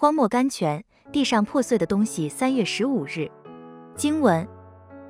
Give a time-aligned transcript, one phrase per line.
[0.00, 2.26] 荒漠甘泉，地上破碎的东西。
[2.26, 3.30] 三月十五日，
[3.94, 4.48] 经文：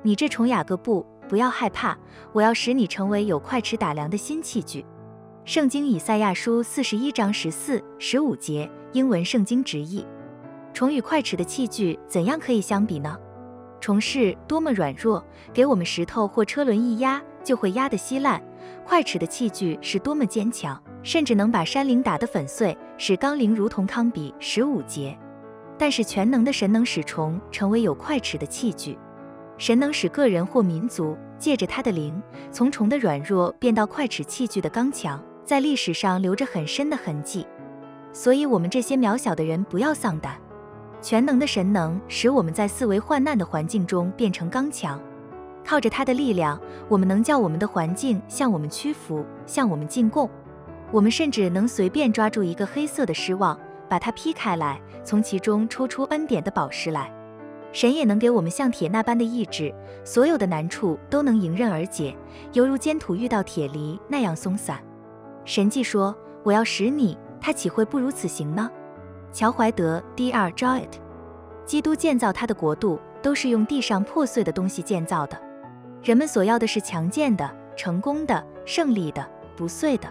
[0.03, 1.97] 你这虫雅各布，不要害怕，
[2.33, 4.85] 我要使你成为有快尺打量的新器具。
[5.45, 10.05] 圣经以赛亚书四十一章十四、十五节，英文圣经直译：
[10.73, 13.17] 虫与快尺的器具怎样可以相比呢？
[13.79, 18.41] 虫是多么软弱，给我们石头或车轮一压就会压得稀烂；
[18.85, 24.33] 快尺的器具是多么坚强，甚至能把山岭打得粉碎，使钢铃如同康比。
[24.39, 25.17] 十五节。
[25.77, 28.97] 但是全能的神能使虫成为有快尺的器具，
[29.57, 35.21] 神能使个人或民族借着他的灵，从虫的软弱变到快尺器具的刚强。
[35.43, 37.45] 在历史上留着很深的痕迹，
[38.13, 40.37] 所以，我们这些渺小的人不要丧胆。
[41.01, 45.01] 全能的神能使我们在四维患难的环境中变成刚强，
[45.65, 50.29] 靠着他的力量，我们能叫我们的环境向我们屈服，向我们进贡。
[50.91, 57.11] 我们甚至能随便抓住一个黑色的失望，把它劈开来，从其中抽出恩典的宝石来。
[57.71, 62.13] 神也能给我们像铁那般的意志，所有的难处都能迎刃而解，
[62.51, 64.77] 犹如坚土遇到铁犁那样松散。
[65.45, 68.69] 神迹说：“我要使你，他岂会不如此行呢？”
[69.31, 70.53] 乔怀德 Dr.
[70.53, 70.89] Jowett，
[71.65, 75.41] 基督建造他的国度都是用地上破碎的东西建造的。
[76.03, 80.09] 人们所要的是强健的、成功的、胜利的、不碎的，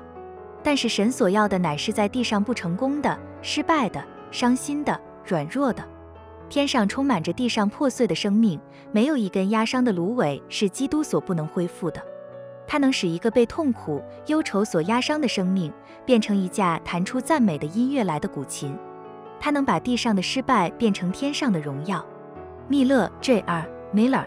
[0.63, 5.83] 但是神所要的乃是在地上不成功的、失败的、伤心的、软弱的。
[6.49, 12.03] 天上充满着地上破碎的生命，没有一根压伤的芦苇是基督所不能恢复的。
[12.67, 15.73] 它能使一个被痛苦、忧愁所压伤的生命
[16.05, 18.77] 变成一架弹出赞美的音乐来的古琴。
[19.39, 22.05] 它能把地上的失败变成天上的荣耀。
[22.69, 23.67] 密勒 J.R.
[23.95, 24.25] Miller